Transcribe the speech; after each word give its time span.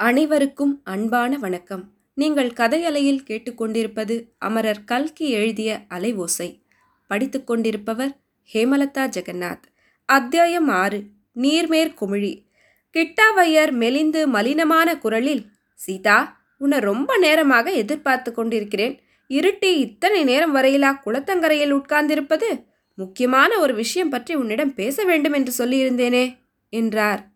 அனைவருக்கும் 0.00 0.80
அன்பான 0.84 1.38
வணக்கம். 1.38 1.90
நீங்கள் 2.14 2.50
கதையலையில் 2.50 3.22
கேட்டுக்கொண்டிருப்பது 3.28 4.24
அமரர் 4.38 4.84
கல்கி 4.84 5.30
எழுதிய 5.30 5.80
அலைவோசை 5.90 6.60
படித்துக் 7.06 7.46
கொண்டிருப்பவர் 7.46 8.16
ஹேமலதா 8.52 9.08
ஜெகநாத். 9.16 9.62
அத்தியாயம் 10.04 10.68
ஆறு 10.68 11.02
நீர்மேற் 11.36 11.94
குமிழி. 12.00 12.44
கிட்டாவையர் 12.92 13.70
மெலிந்து 13.70 14.26
மலினமான 14.26 14.98
குரலில் 14.98 15.46
சீதா 15.74 16.36
உன்னை 16.58 16.78
ரொம்ப 16.78 17.16
நேரமாக 17.16 17.70
எதிர்பார்த்து 17.70 18.34
கொண்டிருக்கிறேன். 18.34 19.00
இருட்டி 19.28 19.76
இத்தனை 19.76 20.24
நேரம் 20.24 20.56
வரையிலா 20.56 21.00
குளத்தங்கரையில் 21.06 21.72
உட்கார்ந்திருப்பது? 21.72 22.64
முக்கியமான 22.94 23.58
ஒரு 23.58 23.74
விஷயம் 23.74 24.08
பற்றி 24.08 24.34
உன்னிடம் 24.34 24.74
பேச 24.74 25.04
வேண்டும் 25.04 25.32
என்று 25.32 25.66
சொல்லியிருந்தேனே 25.66 26.36
என்றார். 26.68 27.28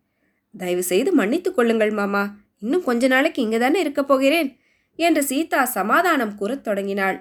தயவு 0.58 0.82
செய்து 0.82 1.12
மன்னித்துக் 1.12 1.54
கொள்ளுங்கள் 1.54 1.90
மாமா. 1.90 2.40
இன்னும் 2.62 2.82
கொஞ்ச 2.82 3.08
நாளைக்கு 3.08 3.40
இங்கே 3.42 3.58
தானே 3.58 3.78
இருக்கப் 3.80 4.10
போகிறேன்? 4.10 4.50
என்று 4.98 5.22
சீதா 5.22 5.60
சமாதானம் 5.64 6.34
கூறத் 6.34 6.64
தொடங்கினாள். 6.64 7.18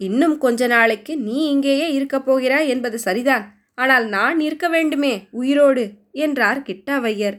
இன்னும் 0.00 0.36
கொஞ்ச 0.38 0.66
நாளைக்கு 0.66 1.12
நீ 1.18 1.36
இங்கேயே 1.50 1.92
இருக்கப் 1.92 2.26
போகிறாய் 2.26 2.68
என்பது 2.68 2.98
சரிதான். 2.98 3.44
ஆனால் 3.74 4.06
நான் 4.08 4.40
இருக்க 4.40 4.68
வேண்டுமே 4.68 5.12
உயிரோடு 5.30 5.84
என்றார் 6.24 6.60
கிட்டாவையர். 6.62 7.36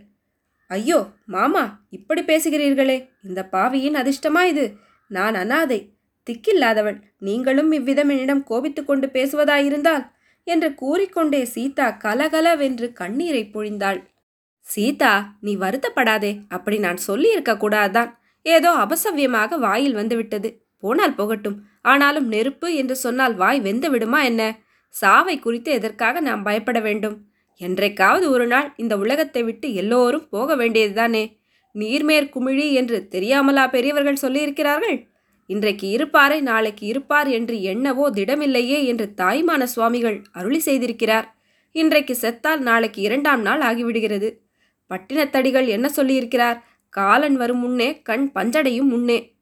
ஐயோ 0.71 0.99
மாமா 1.25 1.63
இப்படி 1.89 2.21
பேசுகிறீர்களே 2.21 2.97
இந்த 3.23 3.39
பாவியின் 3.43 3.99
அதிர்ஷ்டமா 4.01 4.43
இது? 4.43 4.65
நான் 5.11 5.35
அனாதை 5.35 5.79
திக்கில்லாதவள் 6.27 6.97
நீங்களும் 7.17 7.71
இவ்விதம் 7.71 8.09
என்னிடம் 8.09 8.43
கோபித்து 8.43 8.81
கொண்டு 8.85 9.07
பேசுவதாயிருந்தால் 9.07 10.05
என்று 10.47 10.69
கூறிக்கொண்டே 10.73 11.41
சீதா 11.45 11.87
கலகலவென்று 12.03 12.87
கண்ணீரை 12.93 13.43
பொழிந்தாள். 13.53 13.99
சீதா 14.73 15.13
நீ 15.41 15.53
வருத்தப்படாதே. 15.55 16.31
அப்படி 16.47 16.77
நான் 16.77 16.99
சொல்லியிருக்க 17.07 17.53
கூடாதான் 17.55 18.09
ஏதோ 18.45 18.69
அபசவ்யமாக 18.83 19.57
வாயில் 19.57 19.93
வந்துவிட்டது 19.93 20.49
போனால் 20.83 21.15
போகட்டும். 21.15 21.57
ஆனாலும் 21.81 22.27
நெருப்பு 22.27 22.67
என்று 22.75 22.95
சொன்னால் 22.95 23.35
வாய் 23.35 23.59
வெந்து 23.59 23.89
விடுமா 23.89 24.19
என்ன? 24.23 24.41
சாவை 24.93 25.35
குறித்து 25.39 25.69
எதற்காக 25.71 26.19
நாம் 26.19 26.43
பயப்பட 26.43 26.79
வேண்டும்? 26.79 27.17
என்றைக்காவது 27.61 28.25
ஒரு 28.29 28.45
நாள் 28.47 28.67
இந்த 28.77 28.93
உலகத்தை 28.97 29.41
விட்டு 29.43 29.67
எல்லோரும் 29.73 30.27
போக 30.29 30.55
வேண்டியதுதானே? 30.55 31.23
நீர்மேற் 31.75 32.33
குமிழி 32.33 32.67
என்று 32.71 32.97
தெரியாமலா 33.11 33.65
பெரியவர்கள் 33.69 34.23
சொல்லியிருக்கிறார்கள்? 34.23 34.97
இன்றைக்கு 35.49 35.85
இருப்பாரை 35.89 36.39
நாளைக்கு 36.41 36.83
இருப்பார் 36.87 37.29
என்று 37.29 37.55
எண்ணவோ 37.71 38.05
திடமில்லையே 38.17 38.79
என்று 38.85 39.05
தாய்மான 39.17 39.63
சுவாமிகள் 39.63 40.17
அருளி 40.31 40.61
செய்திருக்கிறார். 40.65 41.27
இன்றைக்கு 41.75 42.13
செத்தால் 42.21 42.61
நாளைக்கு 42.69 42.99
இரண்டாம் 43.01 43.41
நாள் 43.41 43.61
ஆகிவிடுகிறது. 43.61 44.29
பட்டினத்தடிகள் 44.91 45.67
என்ன 45.67 45.91
சொல்லியிருக்கிறார்? 45.95 46.61
காலன் 46.89 47.35
வரும் 47.35 47.59
முன்னே 47.59 48.01
கண் 48.01 48.31
பஞ்சடையும் 48.35 48.83
முன்னே. 48.83 49.35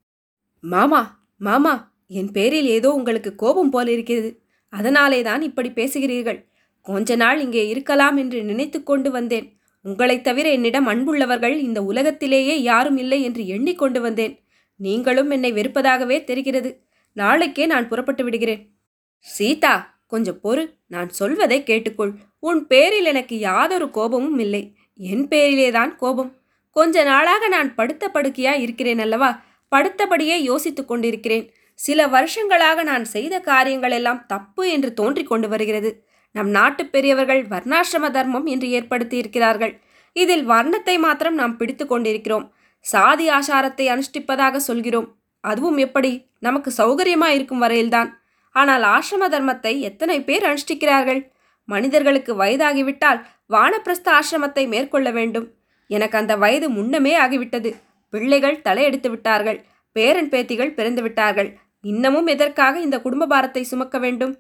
மாமா 0.62 1.26
மாமா 1.38 1.94
என் 2.08 2.32
பேரில் 2.32 2.66
ஏதோ 2.66 2.94
உங்களுக்கு 2.94 3.36
கோபம் 3.36 3.70
போல 3.70 3.92
இருக்கிறது 3.92 4.42
அதனாலே 4.70 5.22
தான் 5.22 5.42
இப்படி 5.42 5.70
பேசுகிறீர்கள். 5.70 6.48
கொஞ்ச 6.82 7.16
நாள் 7.16 7.42
இங்கே 7.42 7.68
இருக்கலாம் 7.68 8.18
என்று 8.18 8.44
நினைத்து 8.44 8.84
கொண்டு 8.84 9.12
வந்தேன். 9.12 9.58
உங்களைத் 9.82 10.24
தவிர 10.24 10.52
என்னிடம் 10.52 10.88
அன்புள்ளவர்கள் 10.88 11.58
இந்த 11.58 11.84
உலகத்திலேயே 11.84 12.62
யாரும் 12.62 12.98
இல்லை 12.98 13.24
என்று 13.24 13.48
எண்ணிக்கொண்டு 13.48 14.02
வந்தேன். 14.02 14.44
நீங்களும் 14.76 15.30
என்னை 15.30 15.54
வெறுப்பதாகவே 15.54 16.24
தெரிகிறது. 16.24 16.84
நாளைக்கே 17.14 17.66
நான் 17.66 17.88
புறப்பட்டு 17.88 18.24
விடுகிறேன். 18.24 18.76
சீதா 19.20 20.02
கொஞ்சம் 20.08 20.40
பொறு. 20.44 20.74
நான் 20.88 21.10
சொல்வதை 21.10 21.64
கேட்டுக்கொள். 21.64 22.14
உன் 22.40 22.68
பேரில் 22.68 23.06
எனக்கு 23.06 23.40
யாதொரு 23.40 23.92
கோபமும் 23.92 24.40
இல்லை. 24.40 24.76
என் 25.02 25.28
பேரிலேதான் 25.28 25.96
கோபம். 25.96 26.32
கொஞ்ச 26.70 27.04
நாளாக 27.04 27.48
நான் 27.48 27.76
படுத்த 27.76 28.12
படுக்கையா 28.14 28.60
இருக்கிறேன் 28.60 29.00
அல்லவா? 29.00 29.42
படுத்தபடியே 29.76 30.38
யோசித்து 30.42 30.86
கொண்டிருக்கிறேன். 30.86 31.54
சில 31.80 32.08
வருஷங்களாக 32.08 32.84
நான் 32.84 33.06
செய்த 33.06 33.40
காரியங்கள் 33.40 33.92
எல்லாம் 33.92 34.26
தப்பு 34.26 34.70
என்று 34.70 34.94
தோன்றிக் 34.94 35.28
கொண்டு 35.28 35.50
வருகிறது. 35.50 36.04
நம் 36.32 36.50
நாட்டு 36.50 36.86
பெரியவர்கள் 36.86 37.48
வர்ணாசிரம 37.48 38.12
தர்மம் 38.12 38.46
என்று 38.46 38.70
ஏற்படுத்தி 38.70 39.18
இருக்கிறார்கள். 39.18 39.80
இதில் 40.14 40.50
வர்ணத்தை 40.50 41.00
மாத்திரம் 41.00 41.36
நாம் 41.36 41.58
பிடித்து 41.58 41.88
கொண்டிருக்கிறோம். 41.88 42.54
சாதி 42.80 43.30
ஆசாரத்தை 43.30 43.86
அனுஷ்டிப்பதாக 43.88 44.56
சொல்கிறோம். 44.56 45.16
அதுவும் 45.44 45.78
எப்படி? 45.78 46.26
நமக்கு 46.40 46.72
சௌகரியமாக 46.78 47.28
இருக்கும் 47.28 47.64
வரையில்தான். 47.64 48.10
ஆனால் 48.52 48.84
ஆசிரம 48.84 49.24
தர்மத்தை 49.30 49.80
எத்தனை 49.80 50.24
பேர் 50.24 50.46
அனுஷ்டிக்கிறார்கள்? 50.46 51.28
மனிதர்களுக்கு 51.66 52.36
வயதாகிவிட்டால் 52.36 53.20
வானப்பிரஸ்த 53.54 54.08
ஆசிரமத்தை 54.20 54.68
மேற்கொள்ள 54.68 55.10
வேண்டும். 55.12 55.48
எனக்கு 55.90 56.18
அந்த 56.18 56.34
வயது 56.38 56.70
முன்னமே 56.70 57.14
ஆகிவிட்டது. 57.20 57.70
பிள்ளைகள் 58.10 58.62
தலையெடுத்து 58.66 59.10
விட்டார்கள். 59.10 59.60
பேரன் 59.92 60.30
பேத்திகள் 60.30 60.74
பிறந்து 60.74 61.02
விட்டார்கள். 61.02 61.50
இன்னமும் 61.84 62.28
எதற்காக 62.28 62.80
இந்த 62.80 62.98
குடும்ப 63.02 63.28
பாரத்தை 63.28 63.64
சுமக்க 63.64 63.98
வேண்டும்? 64.00 64.34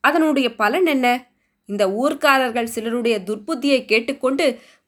அதனுடைய 0.00 0.54
பலன் 0.54 0.86
என்ன? 0.86 1.06
இந்த 1.64 1.84
ஊர்க்காரர்கள் 1.88 2.72
சிலருடைய 2.74 3.16
துர்புத்தியை 3.18 3.84
கேட்டுக்கொண்டு 3.84 4.44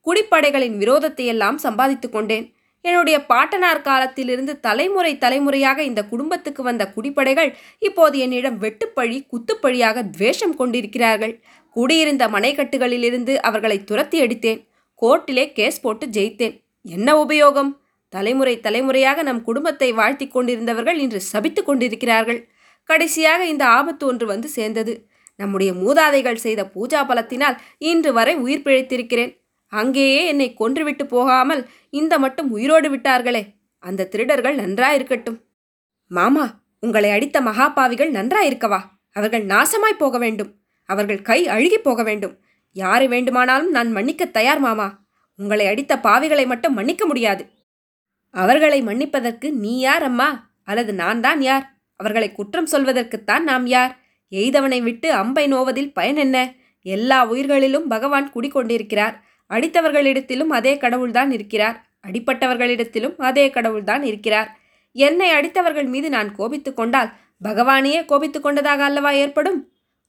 குடிப்படைகளின் 0.06 0.76
விரோதத்தை 0.76 1.24
எல்லாம் 1.24 1.58
சம்பாதித்து 1.58 2.08
கொண்டேன். 2.10 2.46
என்னுடைய 2.84 3.26
பாட்டனார் 3.26 3.80
காலத்திலிருந்து 3.80 4.60
தலைமுறை 4.60 5.18
தலைமுறையாக 5.18 5.82
இந்த 5.82 6.00
குடும்பத்துக்கு 6.04 6.62
வந்த 6.62 6.84
குடிப்படைகள் 6.96 7.50
இப்போது 7.78 8.18
என்னிடம் 8.18 8.60
வெட்டுப்பழி 8.60 9.18
குத்துப்பழியாக 9.32 10.04
துவேஷம் 10.10 10.54
கொண்டிருக்கிறார்கள். 10.56 11.34
குடியிருந்த 11.70 12.28
மனைக்கட்டுகளிலிருந்து 12.28 13.36
அவர்களை 13.36 13.84
துரத்தி 13.84 14.20
அடித்தேன். 14.20 14.68
கோர்ட்டிலே 15.02 15.52
கேஸ் 15.52 15.80
போட்டு 15.80 16.06
ஜெயித்தேன். 16.06 16.64
என்ன 16.82 17.24
உபயோகம்? 17.24 17.76
தலைமுறை 18.08 18.60
தலைமுறையாக 18.60 19.22
நம் 19.22 19.42
குடும்பத்தை 19.42 19.92
வாழ்த்தி 19.92 20.26
கொண்டிருந்தவர்கள் 20.26 20.96
இன்று 20.96 21.20
சபித்து 21.20 21.64
கொண்டிருக்கிறார்கள். 21.64 22.48
கடைசியாக 22.84 23.46
இந்த 23.46 23.66
ஆபத்து 23.66 24.06
ஒன்று 24.06 24.26
வந்து 24.26 24.48
சேர்ந்தது. 24.48 25.06
நம்முடைய 25.36 25.72
மூதாதைகள் 25.72 26.34
செய்த 26.34 26.70
பூஜா 26.74 27.04
பலத்தினால் 27.08 27.58
இன்று 27.78 28.12
வரை 28.12 28.34
உயிர் 28.34 28.64
பிழைத்திருக்கிறேன். 28.64 29.36
அங்கேயே 29.66 30.26
என்னை 30.26 30.54
கொன்றுவிட்டு 30.58 31.06
போகாமல் 31.06 31.68
இந்த 31.90 32.18
மட்டும் 32.18 32.50
உயிரோடு 32.50 32.96
விட்டார்களே. 32.96 33.46
அந்த 33.78 34.04
திருடர்கள் 34.04 34.56
நன்றாயிருக்கட்டும். 34.56 35.38
மாமா 36.08 36.60
உங்களை 36.80 37.10
அடித்த 37.10 37.40
மகாபாவிகள் 37.40 38.10
நன்றாயிருக்கவா? 38.10 38.80
அவர்கள் 39.12 39.46
நாசமாய் 39.46 39.98
போக 39.98 40.18
வேண்டும். 40.18 40.57
அவர்கள் 40.88 41.22
கை 41.22 41.48
அழுகி 41.48 41.78
போக 41.78 42.02
வேண்டும். 42.02 42.34
யாரை 42.72 43.08
வேண்டுமானாலும் 43.08 43.70
நான் 43.70 43.90
மன்னிக்க 43.90 44.24
தயார் 44.24 44.58
மாமா. 44.58 44.88
உங்களை 45.36 45.66
அடித்த 45.66 45.96
பாவிகளை 46.02 46.46
மட்டும் 46.46 46.74
மன்னிக்க 46.74 47.06
முடியாது. 47.06 47.42
அவர்களை 48.34 48.82
மன்னிப்பதற்கு 48.82 49.52
நீ 49.52 49.78
யார் 49.78 50.02
அம்மா? 50.02 50.28
அல்லது 50.64 50.94
நான் 50.94 51.20
தான் 51.20 51.40
யார்? 51.40 51.64
அவர்களை 51.96 52.32
குற்றம் 52.32 52.70
சொல்வதற்குத்தான் 52.72 53.40
நாம் 53.40 53.66
யார்? 53.66 53.98
எய்தவனை 54.30 54.82
விட்டு 54.82 55.12
அம்பை 55.12 55.52
நோவதில் 55.52 55.92
பயன் 55.92 56.16
என்ன? 56.16 56.54
எல்லா 56.82 57.30
உயிர்களிலும் 57.30 57.88
பகவான் 57.88 58.32
குடிக்கொண்டிருக்கிறார் 58.32 59.14
அடித்தவர்களிடத்திலும் 59.50 60.52
அதே 60.58 60.76
கடவுள்தான் 60.76 61.30
இருக்கிறார். 61.30 61.76
அடிப்பட்டவர்களிடத்திலும் 62.06 63.14
அதே 63.18 63.50
கடவுள்தான் 63.50 64.02
இருக்கிறார். 64.02 64.58
என்னை 64.92 65.30
அடித்தவர்கள் 65.30 65.88
மீது 65.88 66.08
நான் 66.08 66.34
கோபித்துக்கொண்டால் 66.38 67.12
பகவானையே 67.44 68.04
கோபித்துக் 68.04 68.42
கொண்டதாக 68.42 68.84
அல்லவா 68.84 69.10
ஏற்படும்? 69.10 69.60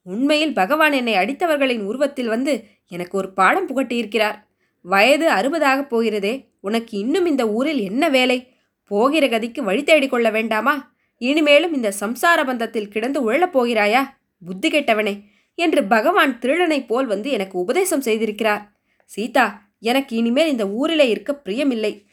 உண்மையில் 0.03 0.53
பகவான் 0.53 0.91
என்னை 0.91 1.13
அடித்தவர்களின் 1.13 1.83
உருவத்தில் 1.83 2.27
வந்து 2.27 2.63
எனக்கு 2.87 3.17
ஒரு 3.17 3.33
பாடம் 3.33 3.67
புகட்டியிருக்கிறார். 3.69 4.35
வயது 4.81 5.29
அறுபதாகப் 5.29 5.87
போகிறதே 5.87 6.47
உனக்கு 6.59 6.97
இன்னும் 6.97 7.25
இந்த 7.25 7.49
ஊரில் 7.49 7.79
என்ன 7.79 8.09
வேலை? 8.09 8.53
போகிற 8.83 9.27
கதிக்கு 9.27 9.59
வழி 9.61 9.83
தேடிக்கொள்ள 9.83 10.31
வேண்டாமா? 10.31 10.95
இனிமேலும் 11.17 11.73
இந்த 11.73 11.93
சம்சார 11.99 12.43
பந்தத்தில் 12.43 12.87
கிடந்து 12.87 13.31
உழலப் 13.31 13.57
போகிறாயா? 13.57 14.03
புத்தி 14.45 14.69
கெட்டவனே 14.69 15.21
என்று 15.55 15.83
பகவான் 15.83 16.39
திருடனைப் 16.39 16.87
போல் 16.87 17.05
வந்து 17.05 17.29
எனக்கு 17.29 17.59
உபதேசம் 17.59 18.01
செய்திருக்கிறார். 18.01 18.61
சீதா 19.05 19.61
எனக்கு 19.79 20.15
இனிமேல் 20.15 20.49
இந்த 20.49 20.69
ஊரிலே 20.69 21.09
இருக்க 21.09 21.41
பிரியமில்லை. 21.45 22.05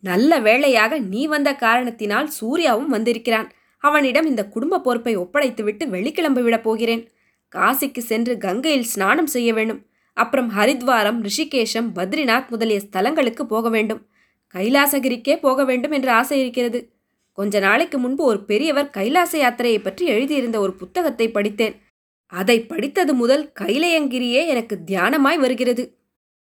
நல்ல 0.00 0.38
வேளையாக 0.38 0.98
நீ 0.98 1.26
வந்த 1.26 1.54
காரணத்தினால் 1.54 2.30
சூர்யாவும் 2.40 2.86
வந்திருக்கிறான். 2.86 3.50
அவனிடம் 3.78 4.26
இந்த 4.26 4.48
குடும்ப 4.48 4.80
பொறுப்பை 4.80 5.18
ஒப்படைத்துவிட்டு 5.18 5.86
வெளிக்கிளம்பி 5.86 6.42
விடப் 6.42 6.62
போகிறேன். 6.62 7.08
காசிக்கு 7.56 7.98
சென்று 7.98 8.38
கங்கையில் 8.38 8.84
ஸ்நானம் 8.84 9.26
செய்ய 9.26 9.52
வேண்டும். 9.54 9.86
அப்புறம் 10.12 10.50
ஹரித்வாரம் 10.50 11.26
ரிஷிகேஷம் 11.26 11.88
பத்ரிநாத் 11.94 12.48
முதலிய 12.48 12.80
ஸ்தலங்களுக்கு 12.90 13.42
போக 13.42 13.68
வேண்டும். 13.68 14.06
கைலாசகிரிக்கே 14.54 15.38
போக 15.40 15.64
வேண்டும் 15.64 15.90
என்று 15.90 16.10
ஆசை 16.10 16.40
இருக்கிறது. 16.40 16.92
கொஞ்ச 17.32 17.58
நாளைக்கு 17.58 17.98
முன்பு 17.98 18.24
ஒரு 18.24 18.44
பெரியவர் 18.44 18.90
கைலாச 18.90 19.38
யாத்திரையை 19.38 19.82
பற்றி 19.82 20.06
எழுதியிருந்த 20.06 20.60
ஒரு 20.60 20.72
புத்தகத்தை 20.72 21.30
படித்தேன். 21.30 21.80
அதை 22.26 22.60
படித்தது 22.60 23.14
முதல் 23.14 23.52
கைலயங்கிரியே 23.60 24.46
எனக்கு 24.46 24.78
தியானமாய் 24.86 25.38
வருகிறது. 25.38 25.96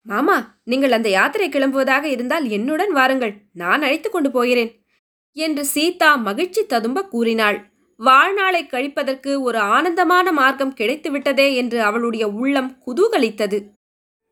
மாமா 0.01 0.59
நீங்கள் 0.63 0.91
அந்த 0.91 1.09
யாத்திரை 1.09 1.49
கிளம்புவதாக 1.49 2.03
இருந்தால் 2.03 2.49
என்னுடன் 2.49 2.91
வாருங்கள். 2.91 3.33
நான் 3.53 3.81
அழைத்து 3.81 4.09
கொண்டு 4.09 4.31
போகிறேன். 4.31 4.83
என்று 5.31 5.65
சீதா 5.65 6.15
மகிழ்ச்சி 6.15 6.65
ததும்ப 6.65 7.03
கூறினாள். 7.03 7.74
வாழ்நாளை 7.99 8.61
கழிப்பதற்கு 8.65 9.39
ஒரு 9.39 9.57
ஆனந்தமான 9.57 10.31
மார்க்கம் 10.31 10.73
கிடைத்துவிட்டதே 10.73 11.55
என்று 11.55 11.81
அவளுடைய 11.81 12.29
உள்ளம் 12.29 12.77
குதூகலித்தது. 12.85 13.59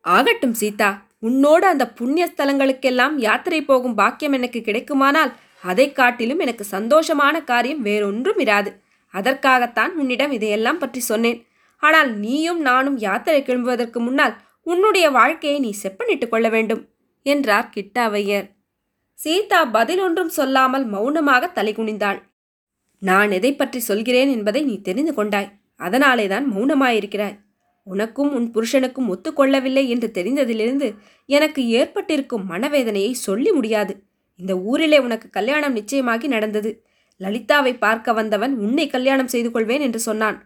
ஆகட்டும் 0.05 0.53
சீதா. 0.53 0.89
உன்னோடு 1.19 1.65
அந்த 1.65 1.85
புண்ணிய 1.89 2.25
ஸ்தலங்களுக்கெல்லாம் 2.31 3.15
யாத்திரை 3.17 3.61
போகும் 3.61 3.95
பாக்கியம் 3.95 4.31
எனக்கு 4.31 4.59
கிடைக்குமானால் 4.59 5.31
அதை 5.61 5.91
காட்டிலும் 5.91 6.39
எனக்கு 6.39 6.65
சந்தோஷமான 6.71 7.43
காரியம் 7.43 7.81
வேறொன்றும் 7.81 8.39
இராது. 8.39 8.71
அதற்காகத்தான் 9.13 9.91
உன்னிடம் 9.95 10.31
இதையெல்லாம் 10.31 10.77
பற்றி 10.77 10.99
சொன்னேன். 10.99 11.39
ஆனால் 11.77 12.17
நீயும் 12.17 12.61
நானும் 12.61 12.97
யாத்திரை 12.97 13.41
கிளம்புவதற்கு 13.41 13.99
முன்னால் 13.99 14.35
உன்னுடைய 14.63 15.09
வாழ்க்கையை 15.09 15.59
நீ 15.59 15.73
செப்பனிட்டுக் 15.83 16.29
கொள்ள 16.29 16.49
வேண்டும் 16.49 16.83
என்றார் 17.25 17.71
கிட்டாவையர். 17.75 18.45
சீதா 19.19 19.65
பதில் 19.65 19.99
ஒன்றும் 19.99 20.29
சொல்லாமல் 20.29 20.85
மௌனமாக 20.85 21.51
தலைகுனிந்தாள். 21.55 22.19
நான் 23.03 23.31
எதை 23.31 23.51
பற்றி 23.53 23.79
சொல்கிறேன் 23.79 24.29
என்பதை 24.35 24.61
நீ 24.63 24.75
தெரிந்து 24.81 25.13
கொண்டாய். 25.13 25.49
அதனாலே 25.85 26.25
தான் 26.27 26.45
மௌனமாயிருக்கிறாய். 26.53 27.37
உனக்கும் 27.87 28.31
உன் 28.37 28.47
புருஷனுக்கும் 28.55 29.09
ஒத்துக்கொள்ளவில்லை 29.13 29.83
என்று 29.87 30.07
தெரிந்ததிலிருந்து 30.17 30.87
எனக்கு 31.29 31.61
ஏற்பட்டிருக்கும் 31.79 32.45
மனவேதனையை 32.51 33.13
சொல்லி 33.27 33.51
முடியாது. 33.51 33.93
இந்த 34.39 34.53
ஊரிலே 34.69 34.99
உனக்கு 34.99 35.27
கல்யாணம் 35.29 35.73
நிச்சயமாகி 35.73 36.27
நடந்தது. 36.27 36.71
லலிதாவை 37.21 37.73
பார்க்க 37.77 38.13
வந்தவன் 38.13 38.53
உன்னை 38.57 38.85
கல்யாணம் 38.87 39.31
செய்து 39.33 39.49
கொள்வேன் 39.51 39.83
என்று 39.87 39.99
சொன்னான். 39.99 40.37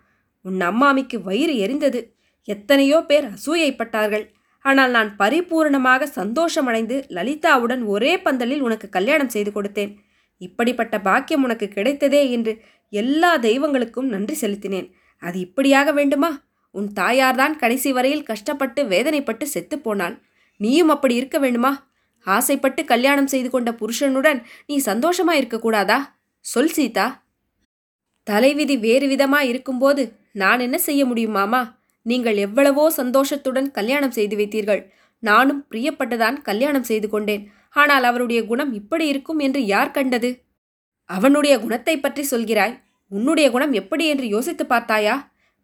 உன் 0.45 0.59
அம்மாமிக்கு 0.62 1.18
வயிறு 1.21 1.54
எரிந்தது. 1.65 2.01
எத்தனையோ 2.48 2.98
பேர் 3.01 3.25
அசூயைப்பட்டார்கள். 3.36 4.25
ஆனால் 4.65 4.92
நான் 4.92 5.09
பரிபூரணமாக 5.19 6.07
சந்தோஷமடைந்து 6.15 6.95
லலிதாவுடன் 7.18 7.83
ஒரே 7.86 8.13
பந்தலில் 8.18 8.62
உனக்கு 8.62 8.88
கல்யாணம் 8.89 9.33
செய்து 9.36 9.51
கொடுத்தேன். 9.51 9.92
இப்படிப்பட்ட 10.38 11.01
பாக்கியம் 11.01 11.44
உனக்கு 11.44 11.69
கிடைத்ததே 11.75 12.30
என்று 12.30 12.62
எல்லா 12.89 13.38
தெய்வங்களுக்கும் 13.38 14.12
நன்றி 14.13 14.36
செலுத்தினேன். 14.42 14.92
அது 15.19 15.39
இப்படியாக 15.39 15.92
வேண்டுமா? 15.92 16.45
உன் 16.72 16.89
தாயார்தான் 17.00 17.56
கடைசி 17.56 17.92
வரையில் 17.92 18.24
கஷ்டப்பட்டு 18.24 18.84
வேதனைப்பட்டு 18.84 19.45
செத்துப்போனாள் 19.54 20.19
நீயும் 20.57 20.89
அப்படி 20.89 21.16
இருக்க 21.16 21.39
வேண்டுமா? 21.39 21.89
ஆசைப்பட்டு 22.22 22.86
கல்யாணம் 22.86 23.28
செய்து 23.28 23.50
கொண்ட 23.50 23.74
புருஷனுடன் 23.74 24.45
நீ 24.66 24.81
சந்தோஷமா 24.86 25.34
இருக்கக்கூடாதா? 25.34 26.00
சொல் 26.40 26.72
சீதா. 26.72 27.25
தலைவிதி 28.24 28.78
வேறு 28.78 29.07
விதமா 29.07 29.40
இருக்கும்போது 29.40 30.13
நான் 30.31 30.60
என்ன 30.60 30.78
செய்ய 30.78 31.06
முடியுமாமா 31.06 31.75
நீங்கள் 32.01 32.38
எவ்வளவோ 32.38 32.90
சந்தோஷத்துடன் 32.90 33.72
கல்யாணம் 33.72 34.12
செய்து 34.12 34.36
வைத்தீர்கள். 34.38 34.81
நானும் 35.19 35.66
பிரியப்பட்டுதான் 35.72 36.42
கல்யாணம் 36.42 36.83
செய்து 36.83 37.10
கொண்டேன். 37.10 37.44
ஆனால் 37.69 38.04
அவருடைய 38.04 38.46
குணம் 38.46 38.74
இப்படி 38.74 39.08
இருக்கும் 39.08 39.40
என்று 39.40 39.66
யார் 39.66 39.92
கண்டது? 39.92 40.30
அவனுடைய 41.10 41.60
குணத்தை 41.60 42.00
பற்றி 42.00 42.24
சொல்கிறாய். 42.31 42.75
உன்னுடைய 43.12 43.52
குணம் 43.52 43.74
எப்படி 43.74 44.06
என்று 44.08 44.28
யோசித்து 44.28 44.66
பார்த்தாயா? 44.66 45.16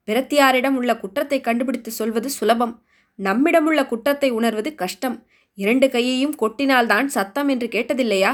பிரத்தியாரிடம் 0.07 0.75
உள்ள 0.75 0.97
குற்றத்தை 0.97 1.41
கண்டுபிடித்து 1.41 1.91
சொல்வது 1.91 2.29
சுலபம். 2.29 2.73
நம்மிடமுள்ள 3.19 3.81
குற்றத்தை 3.87 4.29
உணர்வது 4.29 4.75
கஷ்டம். 4.75 5.25
இரண்டு 5.57 5.89
கையையும் 5.89 6.35
கொட்டினால்தான் 6.41 7.05
சத்தம் 7.05 7.47
என்று 7.47 7.67
கேட்டதில்லையா? 7.67 8.31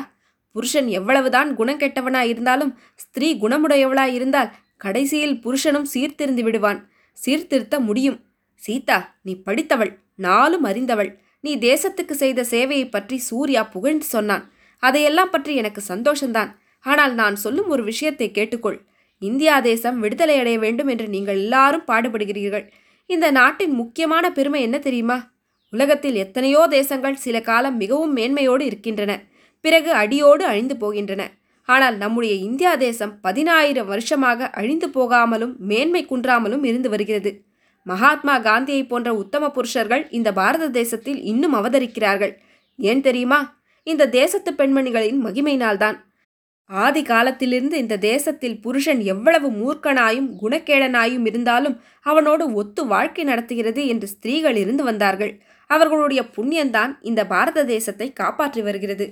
புருஷன் 0.52 0.88
எவ்வளவுதான் 0.88 1.56
குணம் 1.56 1.80
கெட்டவனாய் 1.80 2.28
இருந்தாலும் 2.28 2.72
ஸ்திரீ 2.96 3.30
குணமுடையவளாய் 3.36 4.14
இருந்தால் 4.14 4.54
கடைசியில் 4.78 5.40
புருஷனும் 5.40 5.88
சீர்திருந்து 5.94 6.44
விடுவான். 6.44 6.80
சீர்திருத்த 7.14 7.80
முடியும். 7.80 8.20
சீதா 8.56 9.20
நீ 9.22 9.34
படித்தவள். 9.36 9.92
நாளும் 10.16 10.64
அறிந்தவள். 10.64 11.12
நீ 11.40 11.58
தேசத்துக்கு 11.58 12.12
செய்த 12.12 12.42
சேவையை 12.44 12.90
பற்றி 12.90 13.18
சூர்யா 13.18 13.64
புகழ்ந்து 13.64 14.06
சொன்னான். 14.06 14.52
அதையெல்லாம் 14.80 15.30
பற்றி 15.30 15.56
எனக்கு 15.56 15.82
சந்தோஷந்தான். 15.88 16.52
ஆனால் 16.80 17.14
நான் 17.14 17.36
சொல்லும் 17.36 17.68
ஒரு 17.68 17.84
விஷயத்தை 17.84 18.32
கேட்டுக்கொள். 18.32 18.80
இந்தியா 19.22 19.60
தேசம் 19.60 20.00
விடுதலை 20.00 20.40
அடைய 20.40 20.60
வேண்டும் 20.60 20.88
என்று 20.88 21.08
நீங்கள் 21.08 21.36
எல்லாரும் 21.36 21.88
பாடுபடுகிறீர்கள். 21.88 22.66
இந்த 23.06 23.32
நாட்டின் 23.32 23.72
முக்கியமான 23.72 24.32
பெருமை 24.32 24.62
என்ன 24.62 24.80
தெரியுமா? 24.80 25.18
உலகத்தில் 25.70 26.16
எத்தனையோ 26.16 26.68
தேசங்கள் 26.68 27.16
சில 27.16 27.42
காலம் 27.42 27.78
மிகவும் 27.78 28.16
மேன்மையோடு 28.18 28.62
இருக்கின்றன. 28.62 29.12
பிறகு 29.60 29.92
அடியோடு 29.92 30.46
அழிந்து 30.46 30.76
போகின்றன. 30.76 31.22
ஆனால் 31.64 31.98
நம்முடைய 31.98 32.34
இந்தியா 32.36 32.76
தேசம் 32.76 33.20
பதினாயிரம் 33.22 33.88
வருஷமாக 33.88 34.50
அழிந்து 34.50 34.88
போகாமலும் 34.90 35.54
மேன்மை 35.60 36.06
குன்றாமலும் 36.10 36.64
இருந்து 36.64 36.90
வருகிறது. 36.90 37.32
மகாத்மா 37.92 38.36
காந்தியை 38.40 38.84
போன்ற 38.86 39.10
உத்தம 39.14 39.50
புருஷர்கள் 39.52 40.04
இந்த 40.18 40.30
பாரத 40.34 40.66
தேசத்தில் 40.80 41.20
இன்னும் 41.32 41.58
அவதரிக்கிறார்கள். 41.60 42.34
ஏன் 42.80 43.02
தெரியுமா? 43.02 43.40
இந்த 43.88 44.10
தேசத்து 44.20 44.52
பெண்மணிகளின் 44.52 45.20
மகிமையினால்தான். 45.26 45.98
ஆதி 46.70 47.02
காலத்திலிருந்து 47.04 47.76
இந்த 47.78 47.96
தேசத்தில் 48.12 48.58
புருஷன் 48.62 49.00
எவ்வளவு 49.14 49.48
மூர்க்கனாயும் 49.52 50.28
குணக்கேடனாயும் 50.42 51.26
இருந்தாலும் 51.26 51.76
அவனோடு 52.06 52.44
ஒத்து 52.54 52.82
வாழ்க்கை 52.86 53.24
நடத்துகிறது 53.24 53.84
என்று 53.94 54.08
ஸ்திரீகள் 54.08 54.58
இருந்து 54.64 54.84
வந்தார்கள். 54.84 55.34
அவர்களுடைய 55.70 56.22
புண்ணியந்தான் 56.36 56.94
இந்த 57.02 57.22
பாரத 57.26 57.64
தேசத்தை 57.66 58.08
காப்பாற்றி 58.14 58.62
வருகிறது. 58.62 59.08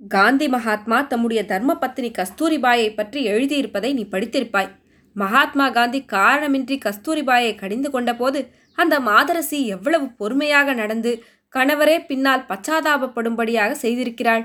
காந்தி 0.00 0.46
மகாத்மா 0.48 0.98
தம்முடைய 1.12 1.40
தர்மபத்தினி 1.48 2.10
கஸ்தூரிபாயை 2.18 2.90
பற்றி 2.90 3.20
எழுதியிருப்பதை 3.30 3.90
நீ 3.92 4.04
படித்திருப்பாய். 4.12 4.70
மகாத்மா 5.20 5.66
காந்தி 5.70 6.00
காரணமின்றி 6.12 6.76
கஸ்தூரிபாயை 6.84 7.52
கடிந்து 7.54 7.88
கொண்டபோது 7.90 8.40
அந்த 8.78 8.94
மாதரசி 9.00 9.58
எவ்வளவு 9.66 10.06
பொறுமையாக 10.20 10.74
நடந்து 10.74 11.12
கணவரே 11.54 11.96
பின்னால் 12.06 12.46
பச்சாதாபப்படும்படியாக 12.48 13.72
செய்திருக்கிறாள். 13.82 14.42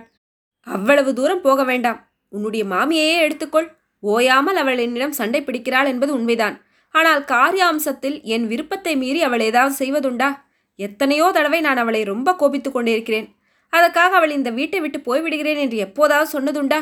அவ்வளவு 0.67 1.11
தூரம் 1.13 1.41
போக 1.41 1.63
வேண்டாம். 1.63 1.99
உன்னுடைய 2.33 2.63
மாமியையே 2.65 3.17
எடுத்துக்கொள். 3.25 3.67
ஓயாமல் 4.03 4.59
அவள் 4.61 4.79
என்னிடம் 4.85 5.17
சண்டை 5.19 5.41
பிடிக்கிறாள் 5.41 5.89
என்பது 5.91 6.11
உண்மைதான். 6.13 6.55
ஆனால் 6.95 7.21
காரியாம்சத்தில் 7.33 8.17
என் 8.35 8.47
விருப்பத்தை 8.47 8.93
மீறி 9.01 9.21
அவள் 9.23 9.43
ஏதாவது 9.49 9.75
செய்வதுண்டா? 9.81 10.29
எத்தனையோ 10.79 11.25
தடவை 11.31 11.59
நான் 11.61 11.81
அவளை 11.83 12.01
ரொம்ப 12.03 12.29
கோபித்துக் 12.35 12.75
கொண்டிருக்கிறேன். 12.75 13.27
அதற்காக 13.73 14.15
அவள் 14.15 14.35
இந்த 14.37 14.49
வீட்டை 14.57 14.79
விட்டு 14.79 14.99
போய்விடுகிறேன் 14.99 15.61
என்று 15.65 15.77
எப்போதாவது 15.85 16.33
சொன்னதுண்டா? 16.35 16.81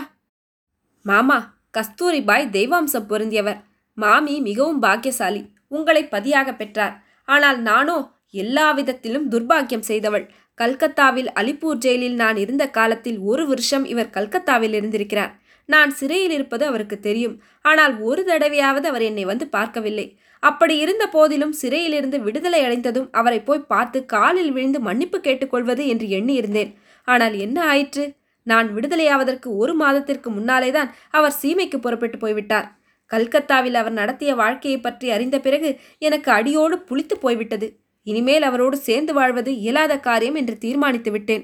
மாமா 1.05 1.37
கஸ்தூரிபாய் 1.77 2.45
தெய்வாம்சம் 2.57 3.09
பொருந்தியவர். 3.11 3.59
மாமி 3.97 4.39
மிகவும் 4.39 4.79
பாக்கியசாலி. 4.79 5.41
உங்களை 5.67 6.03
பதியாக 6.05 6.53
பெற்றார். 6.53 7.03
ஆனால் 7.25 7.61
நானோ 7.61 7.97
எல்லா 8.29 8.71
விதத்திலும் 8.71 9.29
துர்பாக்கியம் 9.29 9.87
செய்தவள். 9.89 10.25
கல்கத்தாவில் 10.55 11.29
அலிப்பூர் 11.33 11.77
ஜெயிலில் 11.77 12.13
நான் 12.13 12.37
இருந்த 12.37 12.69
காலத்தில் 12.69 13.19
ஒரு 13.19 13.47
வருஷம் 13.47 13.85
இவர் 13.85 14.09
கல்கத்தாவில் 14.09 14.73
இருந்திருக்கிறார். 14.73 15.39
நான் 15.65 15.91
சிறையில் 15.91 16.31
இருப்பது 16.31 16.65
அவருக்கு 16.65 16.99
தெரியும். 16.99 17.41
ஆனால் 17.61 17.99
ஒரு 17.99 18.23
தடவையாவது 18.23 18.83
அவர் 18.83 19.01
என்னை 19.01 19.25
வந்து 19.25 19.47
பார்க்கவில்லை. 19.47 20.17
அப்படி 20.39 20.77
இருந்த 20.77 21.07
போதிலும் 21.07 21.51
சிறையிலிருந்து 21.51 22.19
விடுதலை 22.21 22.63
அடைந்ததும் 22.63 23.09
அவரை 23.11 23.39
போய் 23.43 23.67
பார்த்து 23.67 24.05
காலில் 24.05 24.51
விழுந்து 24.51 24.79
மன்னிப்பு 24.79 25.19
கேட்டுக்கொள்வது 25.19 25.87
என்று 25.87 26.07
எண்ணியிருந்தேன். 26.07 26.71
ஆனால் 27.03 27.33
என்ன 27.33 27.65
ஆயிற்று? 27.65 28.15
நான் 28.43 28.73
விடுதலையாவதற்கு 28.73 29.49
ஒரு 29.55 29.73
மாதத்திற்கு 29.75 30.29
முன்னாலேதான் 30.31 30.91
அவர் 31.09 31.37
சீமைக்கு 31.41 31.77
புறப்பட்டு 31.79 32.17
போய்விட்டார். 32.17 32.80
கல்கத்தாவில் 33.11 33.77
அவர் 33.81 33.95
நடத்திய 34.01 34.31
வாழ்க்கையை 34.35 34.79
பற்றி 34.79 35.07
அறிந்த 35.09 35.37
பிறகு 35.39 35.69
எனக்கு 36.07 36.29
அடியோடு 36.31 36.77
புளித்து 36.89 37.15
போய்விட்டது. 37.23 37.67
இனிமேல் 38.07 38.45
அவரோடு 38.49 38.77
சேர்ந்து 38.87 39.13
வாழ்வது 39.13 39.51
இயலாத 39.63 39.93
காரியம் 39.99 40.39
என்று 40.41 40.55
தீர்மானித்து 40.57 41.11
விட்டேன். 41.11 41.43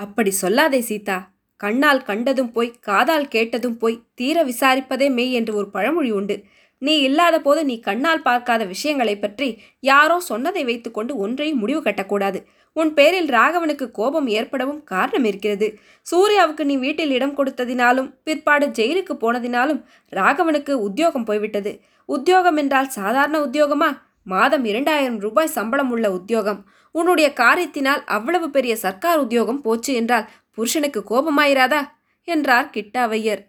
அப்படி 0.00 0.30
சொல்லாதே 0.42 0.80
சீதா. 0.90 1.18
கண்ணால் 1.60 2.02
கண்டதும் 2.02 2.52
போய் 2.52 2.70
காதால் 2.80 3.26
கேட்டதும் 3.28 3.76
போய் 3.78 4.02
தீர 4.14 4.44
விசாரிப்பதே 4.44 5.08
மெய் 5.18 5.32
என்று 5.32 5.52
ஒரு 5.54 5.68
பழமொழி 5.70 6.10
உண்டு. 6.10 6.36
நீ 6.82 6.94
இல்லாத 7.00 7.36
போது 7.40 7.60
நீ 7.64 7.74
கண்ணால் 7.80 8.26
பார்க்காத 8.28 8.62
விஷயங்களை 8.64 9.14
பற்றி 9.16 9.48
யாரோ 9.90 10.16
சொன்னதை 10.30 10.62
வைத்துக்கொண்டு 10.64 11.12
ஒன்றையும் 11.16 11.60
முடிவு 11.62 11.80
கட்டக்கூடாது. 11.82 12.38
உன் 12.72 12.94
பேரில் 12.94 13.28
ராகவனுக்கு 13.28 13.90
கோபம் 13.90 14.26
ஏற்படவும் 14.26 14.84
காரணம் 14.84 15.24
இருக்கிறது. 15.24 15.78
சூர்யாவுக்கு 16.10 16.64
நீ 16.64 16.76
வீட்டில் 16.76 17.10
இடம் 17.10 17.36
கொடுத்ததினாலும் 17.36 18.14
பிற்பாடு 18.24 18.66
ஜெயிலுக்கு 18.66 19.14
போனதினாலும் 19.14 19.84
ராகவனுக்கு 20.10 20.70
உத்தியோகம் 20.70 21.24
போய்விட்டது. 21.24 21.80
உத்தியோகம் 22.06 22.56
என்றால் 22.56 22.88
சாதாரண 22.88 23.40
உத்தியோகமா? 23.40 23.98
மாதம் 24.22 24.64
இரண்டாயிரம் 24.64 25.18
ரூபாய் 25.18 25.46
சம்பளம் 25.46 25.90
உள்ள 25.90 26.12
உத்தியோகம். 26.12 26.66
உன்னுடைய 26.90 27.32
காரியத்தினால் 27.36 28.04
அவ்வளவு 28.04 28.50
பெரிய 28.50 28.76
சர்க்கார் 28.76 29.18
உத்தியோகம் 29.18 29.60
போச்சு 29.60 29.94
என்றால் 29.94 30.28
புருஷனுக்கு 30.50 31.04
கோபமாயிராதா? 31.10 31.80
என்றார் 32.24 32.70
கிட்டாவையர். 32.74 33.42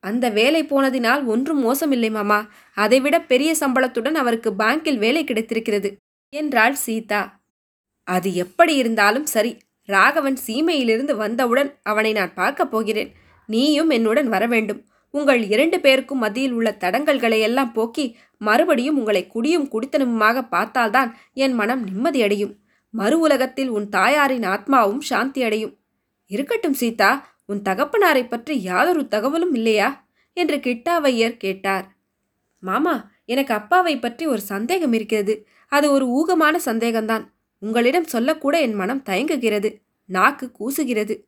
அந்த 0.00 0.28
வேலை 0.28 0.62
போனதினால் 0.64 1.24
ஒன்றும் 1.24 1.64
மோசமில்லை 1.66 2.10
மாமா. 2.10 2.48
அதைவிட 2.74 3.20
பெரிய 3.20 3.54
சம்பளத்துடன் 3.60 4.14
அவருக்கு 4.14 4.50
பேங்கில் 4.58 4.98
வேலை 4.98 5.24
கிடைத்திருக்கிறது 5.24 5.96
என்றாள் 6.32 6.74
சீதா. 6.74 7.39
அது 8.10 8.28
எப்படி 8.34 8.72
இருந்தாலும் 8.74 9.26
சரி 9.26 9.52
ராகவன் 9.88 10.38
சீமையிலிருந்து 10.46 11.14
வந்தவுடன் 11.16 11.70
அவனை 11.82 12.12
நான் 12.12 12.34
பார்க்கப் 12.34 12.70
போகிறேன். 12.70 13.10
நீயும் 13.48 13.90
என்னுடன் 13.90 14.28
வர 14.28 14.44
வேண்டும். 14.46 14.80
உங்கள் 15.14 15.42
இரண்டு 15.48 15.76
பேருக்கும் 15.80 16.18
மத்தியில் 16.18 16.52
உள்ள 16.52 16.68
தடங்கல்களை 16.80 17.38
எல்லாம் 17.40 17.72
போக்கி 17.72 18.04
மறுபடியும் 18.38 18.98
உங்களை 18.98 19.22
குடியும் 19.26 19.68
குடித்தனமுமாக 19.68 20.48
பார்த்தால்தான் 20.48 21.10
என் 21.34 21.52
மனம் 21.52 21.82
நிம்மதியடையும் 21.86 22.54
மறு 22.94 23.16
உலகத்தில் 23.18 23.68
உன் 23.68 23.88
தாயாரின் 23.88 24.46
ஆத்மாவும் 24.52 25.02
சாந்தி 25.10 25.40
அடையும். 25.42 25.74
இருக்கட்டும் 26.30 26.78
சீதா 26.80 27.10
உன் 27.46 27.62
தகப்பனாரை 27.68 28.22
பற்றி 28.28 28.54
யாதொரு 28.62 29.02
தகவலும் 29.08 29.54
இல்லையா? 29.54 29.88
என்று 30.36 30.56
கிட்டாவையர் 30.56 31.36
கேட்டார். 31.36 31.86
மாமா 32.62 32.94
எனக்கு 33.24 33.52
அப்பாவை 33.54 33.94
பற்றி 33.98 34.24
ஒரு 34.26 34.42
சந்தேகம் 34.52 34.92
இருக்கிறது. 34.92 35.34
அது 35.72 35.86
ஒரு 35.90 36.06
ஊகமான 36.18 36.54
சந்தேகம்தான். 36.64 37.24
உங்களிடம் 37.60 38.04
சொல்லக்கூட 38.04 38.60
என் 38.60 38.74
மனம் 38.74 39.02
தயங்குகிறது. 39.02 39.82
நாக்கு 40.04 40.52
கூசுகிறது. 40.58 41.24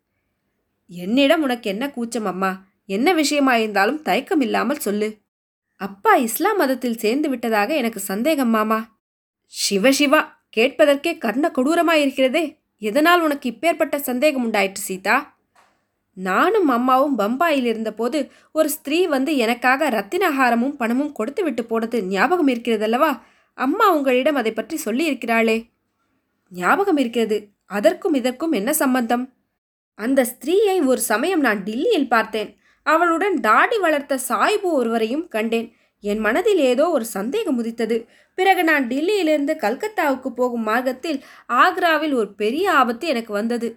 என்னிடம் 0.86 1.42
உனக்கு 1.42 1.70
என்ன 1.70 1.90
கூச்சம் 1.90 2.24
அம்மா? 2.24 2.64
என்ன 2.86 3.14
விஷயமாயிருந்தாலும் 3.14 4.02
தயக்கம் 4.02 4.40
இல்லாமல் 4.40 4.76
சொல்லு. 4.76 5.18
அப்பா 5.76 6.14
இஸ்லாம் 6.14 6.56
மதத்தில் 6.56 6.96
சேர்ந்து 6.96 7.28
விட்டதாக 7.28 7.74
எனக்கு 7.74 8.00
சந்தேகம் 8.00 8.48
மாமா. 8.48 8.98
சிவ 9.44 9.92
சிவா 9.92 10.44
கேட்பதற்கே 10.56 11.18
கர்ண 11.18 11.52
கொடூரமாயிருக்கிறதே. 11.54 12.56
எதனால் 12.78 13.20
உனக்கு 13.20 13.50
இப்பேற்பட்ட 13.50 13.96
சந்தேகம் 13.96 14.42
உண்டாயிற்று 14.42 14.82
சீதா? 14.82 15.34
நானும் 16.12 16.68
அம்மாவும் 16.68 17.18
பம்பாயில் 17.18 17.64
இருந்தபோது 17.64 18.30
ஒரு 18.52 18.70
ஸ்திரீ 18.70 19.06
வந்து 19.06 19.36
எனக்காக 19.36 19.90
ரத்தினஹாரமும் 19.90 20.76
பணமும் 20.76 21.12
கொடுத்து 21.12 21.44
விட்டு 21.44 21.64
போனது 21.64 22.04
ஞாபகம் 22.04 22.48
இருக்கிறதல்லவா? 22.48 23.20
அம்மா 23.54 23.94
உங்களிடம் 23.94 24.34
அதை 24.34 24.52
பற்றி 24.52 24.78
சொல்லியிருக்கிறாளே. 24.84 25.71
ஞாபகம் 26.52 26.96
இருக்கிறது. 26.96 27.48
அதற்கும் 27.66 28.14
இதற்கும் 28.14 28.52
என்ன 28.52 28.72
சம்பந்தம்? 28.72 29.24
அந்த 29.94 30.20
ஸ்திரீயை 30.24 30.86
ஒரு 30.86 31.00
சமயம் 31.00 31.40
நான் 31.40 31.62
டில்லியில் 31.62 32.08
பார்த்தேன். 32.08 32.50
அவளுடன் 32.82 33.40
தாடி 33.40 33.78
வளர்த்த 33.78 34.18
சாய்பு 34.28 34.68
ஒருவரையும் 34.70 35.28
கண்டேன். 35.28 35.68
என் 36.00 36.18
மனதில் 36.18 36.58
ஏதோ 36.58 36.88
ஒரு 36.88 37.04
சந்தேகம் 37.04 37.58
உதித்தது. 37.58 38.06
பிறகு 38.34 38.64
நான் 38.64 38.88
டில்லியிலிருந்து 38.88 39.54
கல்கத்தாவுக்கு 39.60 40.28
போகும் 40.28 40.62
மார்க்கத்தில் 40.62 41.24
ஆக்ராவில் 41.48 42.14
ஒரு 42.14 42.32
பெரிய 42.32 42.72
ஆபத்து 42.72 43.06
எனக்கு 43.06 43.32
வந்தது. 43.32 43.68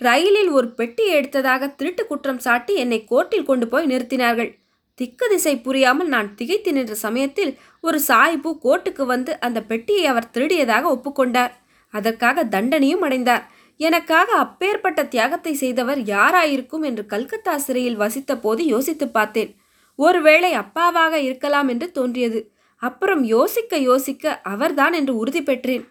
ரயிலில் 0.00 0.48
ஒரு 0.48 0.68
பெட்டி 0.70 1.14
எடுத்ததாக 1.14 1.74
திருட்டு 1.74 2.06
குற்றம் 2.06 2.38
சாட்டி 2.38 2.74
என்னை 2.74 3.06
கோர்ட்டில் 3.10 3.42
கொண்டு 3.42 3.68
போய் 3.68 3.86
நிறுத்தினார்கள். 3.86 4.50
திக்கு 4.94 5.28
திசை 5.28 5.58
புரியாமல் 5.58 6.08
நான் 6.08 6.34
திகைத்து 6.34 6.72
நின்ற 6.72 6.94
சமயத்தில் 6.94 7.52
ஒரு 7.80 8.00
சாய்பு 8.08 8.50
கோர்ட்டுக்கு 8.64 9.04
வந்து 9.06 9.40
அந்த 9.40 9.62
பெட்டியை 9.62 10.06
அவர் 10.06 10.30
திருடியதாக 10.34 10.84
ஒப்புக்கொண்டார். 10.96 11.52
அதற்காக 11.94 12.44
தண்டனையும் 12.44 13.00
அடைந்தார். 13.00 13.44
எனக்காக 13.80 14.28
அப்பேற்பட்ட 14.34 15.00
தியாகத்தை 15.04 15.52
செய்தவர் 15.54 15.98
யாராயிருக்கும் 15.98 16.82
என்று 16.82 17.06
கல்கத்தா 17.06 17.56
சிறையில் 17.56 17.96
வசித்த 17.96 18.36
போது 18.36 18.66
யோசித்து 18.66 19.08
பார்த்தேன். 19.08 19.50
ஒருவேளை 19.98 20.50
அப்பாவாக 20.54 21.14
இருக்கலாம் 21.14 21.68
என்று 21.68 21.92
தோன்றியது. 21.92 22.40
அப்புறம் 22.82 23.22
யோசிக்க 23.24 23.76
யோசிக்க 23.76 24.40
அவர்தான் 24.42 24.92
என்று 24.92 25.16
உறுதி 25.16 25.42
பெற்றேன். 25.42 25.84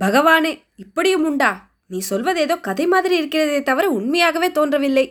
பகவானே 0.00 0.52
இப்படியும் 0.76 1.24
உண்டா? 1.24 1.72
நீ 1.86 1.98
சொல்வதேதோ 2.10 2.60
கதை 2.60 2.86
மாதிரி 2.86 3.16
இருக்கிறதே 3.16 3.62
தவிர 3.62 3.90
உண்மையாகவே 3.90 4.48
தோன்றவில்லை. 4.52 5.06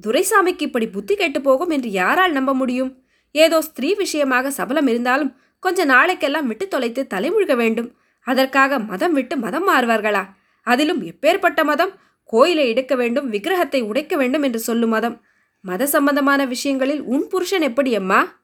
துரைசாமிக்கு 0.00 0.62
இப்படி 0.62 0.86
புத்தி 0.88 1.14
கெட்டு 1.16 1.40
போகும் 1.40 1.70
என்று 1.70 1.90
யாரால் 1.90 2.32
நம்ப 2.32 2.54
முடியும்? 2.54 2.92
ஏதோ 3.34 3.60
ஸ்திரீ 3.60 3.94
விஷயமாக 3.94 4.50
சபலம் 4.50 4.86
இருந்தாலும் 4.86 5.34
கொஞ்ச 5.62 5.84
நாளைக்கெல்லாம் 5.84 6.46
விட்டு 6.46 6.68
தொலைத்து 6.68 7.06
தலைமுழுக 7.14 7.54
வேண்டும். 7.56 7.90
அதற்காக 8.20 8.78
மதம் 8.78 9.12
விட்டு 9.12 9.36
மதம் 9.36 9.68
மாறுவார்களா? 9.68 10.28
அதிலும் 10.62 11.02
எப்பேற்பட்ட 11.02 11.64
மதம்? 11.64 11.92
கோயிலை 12.24 12.68
எடுக்க 12.68 12.94
வேண்டும் 12.94 13.32
விக்கிரகத்தை 13.32 13.82
உடைக்க 13.82 14.16
வேண்டும் 14.16 14.42
என்று 14.42 14.58
சொல்லும் 14.58 14.88
மதம். 14.88 15.24
மத 15.60 15.86
சம்பந்தமான 15.86 16.44
விஷயங்களில் 16.44 17.02
உன் 17.02 17.28
புருஷன் 17.28 17.60
எப்படி 17.60 17.94
அம்மா? 17.94 18.42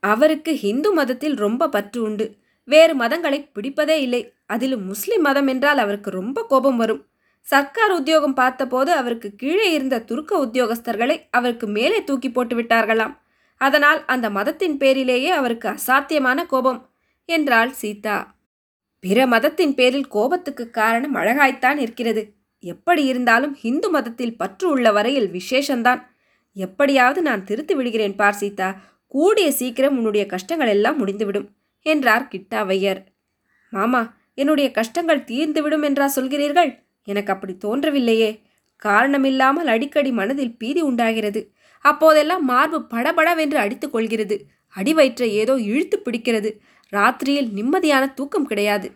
அவருக்கு 0.00 0.56
ஹிந்து 0.56 0.92
மதத்தில் 0.92 1.34
ரொம்ப 1.34 1.68
பற்று 1.68 2.02
உண்டு. 2.02 2.36
வேறு 2.64 2.96
மதங்களை 2.96 3.50
பிடிப்பதே 3.54 4.00
இல்லை. 4.00 4.32
அதிலும் 4.46 4.86
முஸ்லிம் 4.86 5.20
மதம் 5.20 5.46
என்றால் 5.46 5.78
அவருக்கு 5.78 6.10
ரொம்ப 6.10 6.46
கோபம் 6.46 6.76
வரும். 6.76 7.06
சர்க்கார் 7.40 7.90
உத்தியோகம் 7.90 8.34
பார்த்தபோது 8.34 8.92
அவருக்கு 8.92 9.34
கீழே 9.34 9.72
இருந்த 9.72 10.00
துருக்க 10.00 10.46
உத்தியோகஸ்தர்களை 10.46 11.20
அவருக்கு 11.30 11.66
மேலே 11.66 12.04
தூக்கி 12.04 12.30
போட்டு 12.30 12.62
விட்டார்களாம். 12.62 13.16
அதனால் 13.56 14.04
அந்த 14.04 14.30
மதத்தின் 14.30 14.76
பேரிலேயே 14.76 15.30
அவருக்கு 15.30 15.68
அசாத்தியமான 15.68 16.46
கோபம் 16.46 16.90
என்றாள் 17.24 17.72
சீதா. 17.72 18.33
பிற 19.04 19.26
மதத்தின் 19.26 19.74
பேரில் 19.74 20.08
கோபத்துக்கு 20.08 20.70
காரணம் 20.70 21.14
அழகாய்த்தான் 21.14 21.76
இருக்கிறது. 21.76 22.22
எப்படி 22.64 23.04
இருந்தாலும் 23.04 23.54
ஹிந்து 23.54 23.90
மதத்தில் 23.90 24.36
பற்று 24.36 24.66
உள்ள 24.68 24.92
வரையில் 24.92 25.28
விசேஷந்தான். 25.28 26.00
எப்படியாவது 26.56 27.22
நான் 27.22 27.44
திருத்தி 27.44 27.74
விடுகிறேன் 27.74 28.14
பார் 28.14 28.34
சீதா 28.34 28.68
கூடிய 29.06 29.52
சீக்கிரம் 29.52 29.96
உன்னுடைய 29.96 30.26
கஷ்டங்கள் 30.26 30.68
எல்லாம் 30.68 30.98
முடிந்துவிடும் 30.98 31.48
என்றார் 31.86 32.28
கிட்டாவையர். 32.32 33.00
மாமா 33.70 34.16
என்னுடைய 34.34 34.70
கஷ்டங்கள் 34.70 35.20
தீர்ந்துவிடும் 35.20 35.82
என்றா 35.82 36.12
சொல்கிறீர்கள்? 36.16 36.70
எனக்கு 37.08 37.32
அப்படி 37.32 37.56
தோன்றவில்லையே. 37.64 38.40
காரணமில்லாமல் 38.76 39.66
அடிக்கடி 39.66 40.10
மனதில் 40.10 40.56
பீதி 40.56 40.80
உண்டாகிறது. 40.80 41.52
அப்போதெல்லாம் 41.84 42.44
மார்பு 42.44 42.86
படபடவென்று 42.86 43.58
அடித்துக் 43.58 43.92
கொள்கிறது. 43.92 44.36
அடிவயிற்றை 44.76 45.28
ஏதோ 45.42 45.54
இழுத்து 45.54 46.02
பிடிக்கிறது. 46.04 46.50
ராத்திரியில் 46.96 47.50
நிம்மதியான 47.56 48.04
தூக்கம் 48.14 48.46
கிடையாது. 48.46 48.88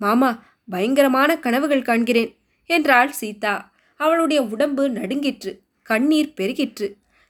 மாமா 0.00 0.30
பயங்கரமான 0.68 1.30
கனவுகள் 1.38 1.86
காண்கிறேன் 1.88 2.30
என்றாள் 2.70 3.12
சீதா. 3.12 3.54
அவளுடைய 4.00 4.40
உடம்பு 4.42 4.84
நடுங்கிற்று 4.90 5.52
கண்ணீர் 5.82 6.34
பெருகிற்று. 6.40 6.88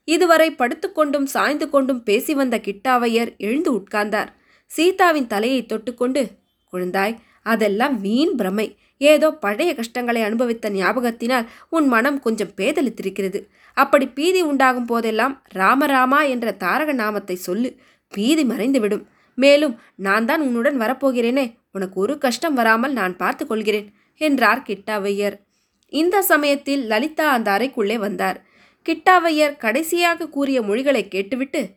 இதுவரை 0.09 0.49
படுத்துக்கொண்டும் 0.51 1.29
சாய்ந்து 1.35 1.67
கொண்டும் 1.71 2.03
பேசி 2.03 2.33
வந்த 2.35 2.57
கிட்டாவையர் 2.59 3.31
எழுந்து 3.39 3.71
உட்கார்ந்தார். 3.73 4.31
சீதாவின் 4.71 5.27
தலையை 5.27 5.61
தொட்டுக்கொண்டு 5.63 6.23
குழந்தாய் 6.73 7.15
அதெல்லாம் 7.43 7.95
வீண் 8.01 8.35
பிரமை. 8.35 8.67
ஏதோ 9.01 9.29
பழைய 9.45 9.71
கஷ்டங்களை 9.75 10.21
அனுபவித்த 10.23 10.71
ஞாபகத்தினால் 10.71 11.47
உன் 11.69 11.87
மனம் 11.89 12.19
கொஞ்சம் 12.21 12.53
பேதலித்திருக்கிறது. 12.57 13.41
அப்படி 13.77 14.07
பீதி 14.09 14.41
உண்டாகும் 14.43 14.87
போதெல்லாம் 14.87 15.35
ராமராமா 15.55 16.21
என்ற 16.29 16.53
தாரக 16.53 16.93
நாமத்தை 16.93 17.37
சொல்லு. 17.47 17.71
பீதி 18.13 18.45
மறைந்துவிடும். 18.45 19.05
மேலும் 19.35 19.81
நான் 19.95 20.25
தான் 20.25 20.41
உன்னுடன் 20.41 20.81
வரப்போகிறேனே. 20.81 21.57
உனக்கு 21.71 22.01
ஒரு 22.01 22.19
கஷ்டம் 22.19 22.55
வராமல் 22.55 22.93
நான் 22.93 23.17
பார்த்து 23.17 23.47
கொள்கிறேன் 23.47 23.95
என்றார் 24.17 24.63
கிட்டாவையர். 24.63 25.37
இந்த 25.89 26.23
சமயத்தில் 26.23 26.87
லலிதா 26.87 27.29
அந்த 27.31 27.59
அறைக்குள்ளே 27.59 27.97
வந்தார். 27.97 28.45
கிட்டாவையர் 28.83 29.57
கடைசியாக 29.57 30.29
கூறிய 30.29 30.63
மொழிகளை 30.63 31.09
கேட்டுவிட்டு 31.09 31.71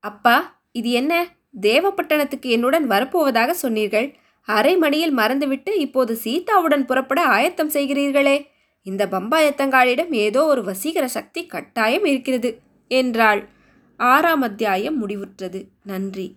அப்பா 0.00 0.60
இது 0.72 0.90
என்ன? 0.90 1.28
தேவப்பட்டணத்துக்கு 1.60 2.42
என்னுடன் 2.42 2.86
வரப்போவதாக 2.90 3.50
சொன்னீர்கள். 3.50 4.16
அரை 4.40 4.76
மணியில் 4.76 5.12
மறந்துவிட்டு 5.12 5.78
இப்போது 5.78 6.18
சீதாவுடன் 6.24 6.84
புறப்பட 6.84 7.24
ஆயத்தம் 7.26 7.70
செய்கிறீர்களே. 7.70 8.46
இந்த 8.82 9.06
பம்பாயத்தங்காளிடம் 9.06 10.12
ஏதோ 10.12 10.44
ஒரு 10.44 10.62
வசீகர 10.64 11.04
சக்தி 11.04 11.46
கட்டாயம் 11.46 12.04
இருக்கிறது 12.04 12.60
என்றாள். 12.86 13.48
ஆறாம் 13.96 14.42
அத்தியாயம் 14.42 15.08
முடிவுற்றது. 15.08 15.66
நன்றி. 15.82 16.36